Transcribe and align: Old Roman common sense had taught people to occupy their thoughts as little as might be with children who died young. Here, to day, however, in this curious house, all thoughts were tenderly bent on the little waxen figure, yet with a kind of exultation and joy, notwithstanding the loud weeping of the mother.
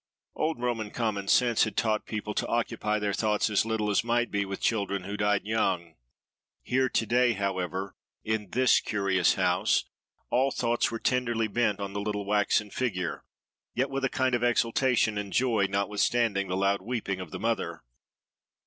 Old 0.33 0.59
Roman 0.59 0.89
common 0.89 1.27
sense 1.27 1.63
had 1.63 1.77
taught 1.77 2.07
people 2.07 2.33
to 2.33 2.47
occupy 2.47 2.97
their 2.97 3.13
thoughts 3.13 3.51
as 3.51 3.65
little 3.67 3.91
as 3.91 4.03
might 4.03 4.31
be 4.31 4.45
with 4.45 4.59
children 4.59 5.03
who 5.03 5.15
died 5.15 5.45
young. 5.45 5.93
Here, 6.63 6.89
to 6.89 7.05
day, 7.05 7.33
however, 7.33 7.95
in 8.23 8.49
this 8.49 8.79
curious 8.79 9.35
house, 9.35 9.83
all 10.31 10.49
thoughts 10.49 10.89
were 10.89 10.97
tenderly 10.97 11.47
bent 11.47 11.79
on 11.79 11.93
the 11.93 12.01
little 12.01 12.25
waxen 12.25 12.71
figure, 12.71 13.23
yet 13.75 13.91
with 13.91 14.03
a 14.03 14.09
kind 14.09 14.33
of 14.33 14.41
exultation 14.43 15.19
and 15.19 15.31
joy, 15.31 15.67
notwithstanding 15.69 16.47
the 16.47 16.57
loud 16.57 16.81
weeping 16.81 17.19
of 17.19 17.29
the 17.29 17.39
mother. 17.39 17.83